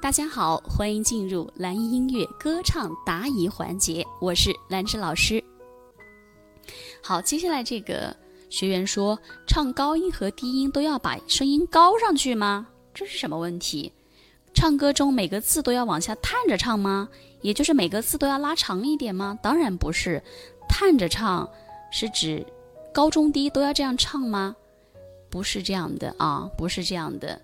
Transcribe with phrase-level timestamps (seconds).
[0.00, 5.42] 大家好，欢迎进入蓝音音乐歌唱答疑环节，我是兰芝老师。
[7.02, 8.16] 好，接下来这个
[8.48, 12.68] 学员说，唱高音和低音都要把声音高上去吗？
[12.94, 13.92] 这是什么问题？
[14.54, 17.08] 唱歌中每个字都要往下探着唱吗？
[17.42, 19.36] 也就是每个字都要拉长一点吗？
[19.42, 20.22] 当然不是，
[20.68, 21.46] 探着唱
[21.90, 22.46] 是指
[22.94, 24.54] 高中低都要这样唱吗？
[25.28, 27.42] 不是这样的啊，不是这样的。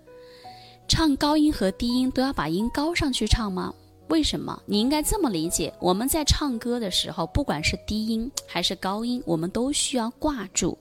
[0.87, 3.73] 唱高音和低音都要把音高上去唱吗？
[4.09, 4.61] 为什么？
[4.67, 10.77] 你应该这么理解：我们在唱歌的时候，不管是低音还是高音，我们都需要挂住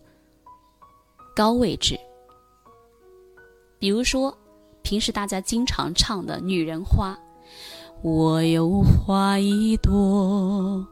[1.35, 1.99] 高位置。
[3.79, 4.37] 比如说，
[4.83, 7.13] 平时大家经常唱的《女人花》，
[8.03, 10.87] 我有花一朵，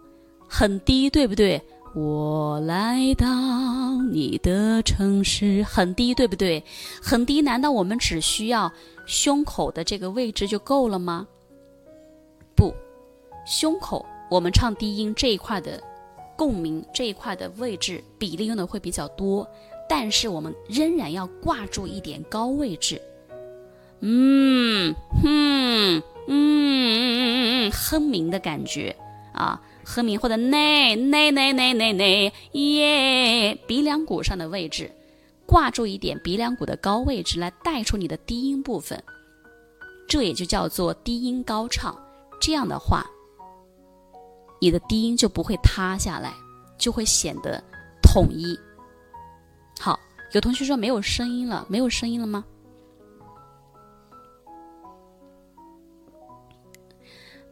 [0.48, 1.62] 很低，对不对？
[1.94, 3.26] 我来到
[4.10, 6.64] 你的城市，很低，对不对？
[7.02, 8.72] 很低，难道我们只需要
[9.12, 11.28] 胸口的这个位置就够了吗？
[12.56, 12.72] 不，
[13.44, 15.78] 胸口我们唱低音这一块的
[16.34, 19.46] 共鸣这一块的位置比例用的会比较多，
[19.86, 23.00] 但是我们仍然要挂住一点高位置。
[24.00, 28.96] 嗯哼嗯嗯嗯嗯，哼鸣的感觉
[29.34, 29.60] 啊。
[29.84, 34.90] 哼鸣或者内内内内内内耶，鼻梁骨上的位置
[35.52, 38.98] 挂住一点鼻梁骨的高位置来带出你的低音部分，
[40.08, 41.94] 这也就叫做低音高唱。
[42.40, 43.04] 这样的话，
[44.62, 46.32] 你的低音就不会塌下来，
[46.78, 47.62] 就会显得
[48.02, 48.58] 统一。
[49.78, 50.00] 好，
[50.32, 52.42] 有同学说没有声音了，没有声音了吗？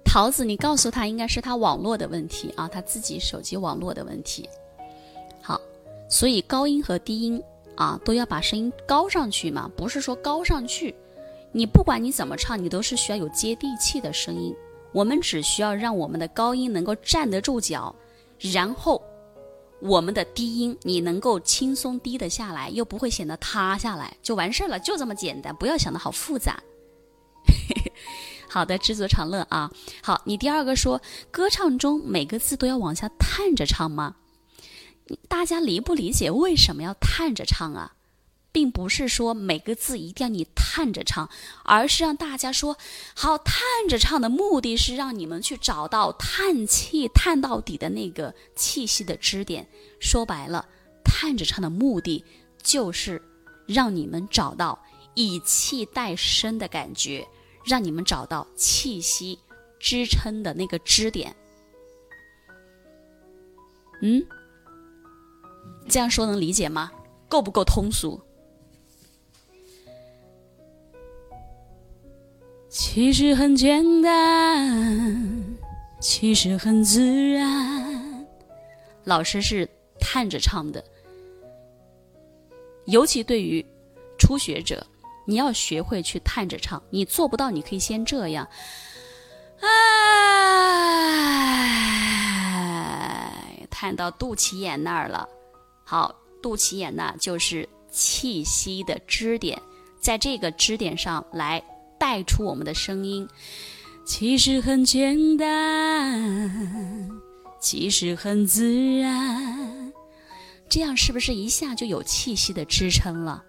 [0.07, 4.49] 桃子，你告诉他应该是他网络的问题啊，他自己手机网络的问题。
[5.43, 5.61] 好，
[6.09, 7.41] 所以高音和低音
[7.77, 10.95] 啊都要把声音高上去嘛，不是说高上去，
[11.53, 14.55] 你不管你怎么唱，你都是需要有接地气的声音。
[14.93, 17.95] 我们只需要让我们的高音能够站得住脚，
[18.39, 19.01] 然后
[19.81, 26.61] 我们的低音你能够轻松低得下来，又不会显得塌下来，就完事儿了，就这么简单，不要想的好复杂。
[28.49, 29.71] 好的，知足常乐啊。
[30.03, 31.01] 好，你第二个说，
[31.31, 34.17] 歌唱中每个字都要往下探着唱吗？
[35.29, 37.95] 大家理不理解为什么要叹着唱啊？
[38.53, 41.29] 并不是说每个字一定要你叹着唱，
[41.65, 42.77] 而是让大家说
[43.15, 43.57] 好叹
[43.89, 49.69] 着唱的目的是让你们去找到叹气叹到底的那个气息的支点。
[50.01, 50.69] 说白了，
[51.05, 52.25] 叹着唱的目的
[52.63, 53.23] 就是
[53.67, 54.79] 让你们找到
[55.15, 57.27] 以气带声的感觉。
[57.63, 59.39] 让你们找到气息
[59.79, 61.37] 支撑的那个支点。
[64.01, 64.27] 嗯，
[65.91, 66.93] 这样说能理解吗？
[67.29, 68.21] 够不够通俗？
[72.69, 75.59] 其实很简单，
[76.01, 78.27] 其实很自然。
[79.03, 79.69] 老师是
[79.99, 80.85] 叹着唱的，
[82.87, 83.67] 尤其对于
[84.19, 84.87] 初学者。
[85.27, 88.49] 你要学会去叹着唱，你做不到，你可以先这样，
[89.61, 89.69] 哎，
[93.71, 95.29] 探到肚脐眼那儿了。
[95.91, 99.61] 好，肚脐眼呢就是气息的支点，
[99.99, 101.61] 在这个支点上来
[101.99, 103.29] 带出我们的声音。
[104.05, 107.11] 其实很简单，
[107.61, 109.93] 其实很自然，
[110.69, 113.43] 这样是不是一下就有气息的支撑了？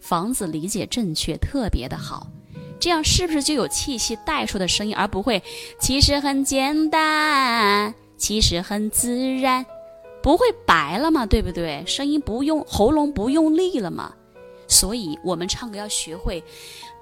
[0.00, 2.26] 房子理解正确，特别的好，
[2.80, 5.40] 这样是不是就有气息带出的声音，而不会
[5.80, 9.64] 其实很简单，其实很自然，
[10.22, 11.84] 不会白了嘛，对不对？
[11.86, 14.14] 声音不用喉咙不用力了嘛，
[14.68, 16.42] 所以我们唱歌要学会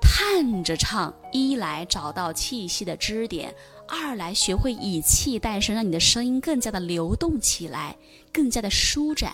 [0.00, 3.54] 探着唱，一来找到气息的支点，
[3.88, 7.96] 二来学会以气带声，让你的声音更加的流动起来，
[8.32, 9.32] 更加的舒展。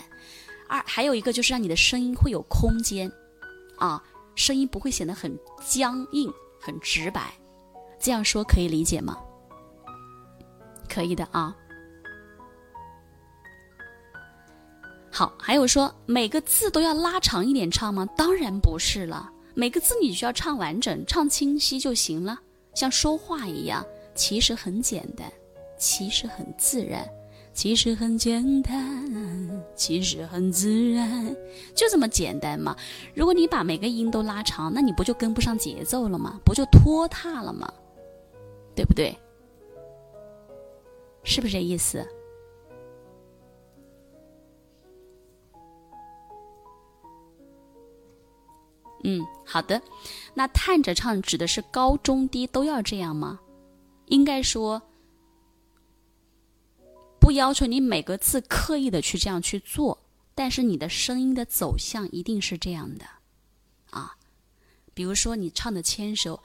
[0.68, 3.10] 二还有一个就是让你的声音会有空间。
[3.76, 4.02] 啊，
[4.34, 5.36] 声音不会显得很
[5.66, 7.34] 僵硬、很直白，
[8.00, 9.18] 这样说可以理解吗？
[10.88, 11.54] 可以的啊。
[15.16, 18.04] 好，还有说每个字都要拉长一点唱吗？
[18.16, 22.36] 当然不是了，每个字你需要唱完整、唱清晰就行了，
[22.74, 25.32] 像说话一样，其实很简单，
[25.78, 27.08] 其实很自然。
[27.52, 31.24] 其实很简单，其实很自然，
[31.76, 32.76] 就这么简单嘛。
[33.14, 36.40] 如果你把每个音都拉长，那你不就跟不上节奏了吗？
[36.44, 37.72] 不就拖沓了吗？
[38.74, 39.16] 对不对？
[41.22, 42.04] 是不是这意思？
[49.04, 49.80] 嗯，好的。
[50.34, 53.38] 那探着唱指的是高中低都要这样吗？
[54.06, 54.82] 应该说，
[57.20, 59.98] 不要求你每个字刻意的去这样去做，
[60.34, 63.04] 但是你的声音的走向一定是这样的
[63.90, 64.16] 啊。
[64.92, 66.40] 比如说你唱的《牵手》，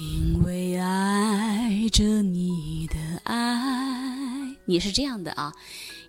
[0.00, 5.52] 因为爱着你的爱，你是这样的啊。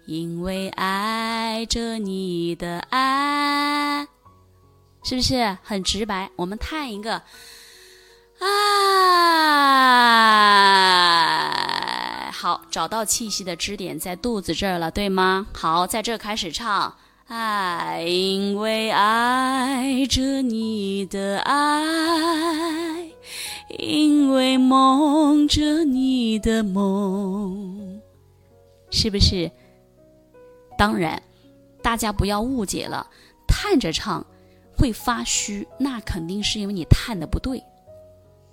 [0.05, 4.05] 因为爱着你的爱，
[5.03, 6.29] 是不是很直白？
[6.38, 7.21] 我们叹一个，
[8.39, 8.47] 啊，
[12.31, 15.45] 好，找到气息的支点在肚子这儿了，对吗？
[15.53, 16.95] 好，在这开始唱，
[17.27, 23.09] 爱，因为爱着你的爱，
[23.77, 28.01] 因为梦着你的梦，
[28.89, 29.51] 是不是？
[30.77, 31.21] 当然，
[31.81, 33.05] 大家不要误解了，
[33.47, 34.25] 叹着唱
[34.77, 37.63] 会发虚，那肯定是因为你叹的不对。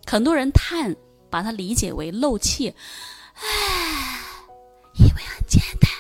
[0.06, 0.94] 很多人叹，
[1.28, 2.74] 把它理解为漏气，
[3.34, 4.20] 唉，
[4.98, 5.90] 因为很简单，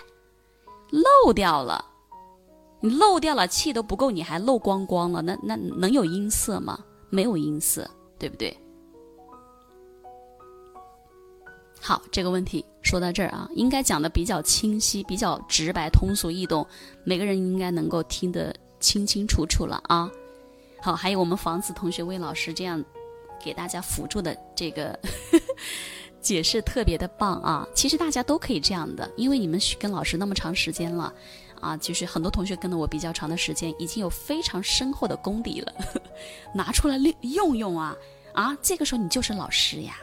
[0.90, 1.84] 漏掉了，
[2.80, 6.78] 你漏掉了气都不够，你还漏光光了，那那能有音色吗？
[7.08, 7.88] 没有音色，
[8.18, 8.56] 对不对？
[11.80, 16.66] 好，这个问题说到这儿啊，应该讲的比较清晰、比较直白、通俗易懂，
[17.04, 20.10] 每个人应该能够听得清清楚楚了啊。
[20.82, 22.82] 好，还有我们房子同学魏老师这样
[23.38, 24.98] 给大家辅助的这个
[26.20, 27.68] 解释特别的棒啊。
[27.74, 31.12] 其实大家都可以这样的，因为你们跟老师那么长时间了
[31.60, 35.72] 啊，就是很多同学跟了我比较长的时间，已经有非常深厚的功底了，
[36.54, 37.94] 拿出来用用啊
[38.32, 39.96] 啊，这个时候你就是老师呀。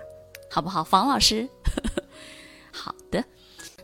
[0.50, 1.50] 好不好，房老师？
[2.72, 3.24] 好的。